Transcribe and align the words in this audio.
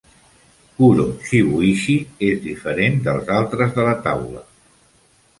Kuro-Shibuichi 0.77 1.97
es 2.29 2.41
diferent 2.45 2.97
del 3.09 3.21
altres 3.35 3.75
de 3.77 3.85
la 3.89 3.93
taula. 4.07 4.41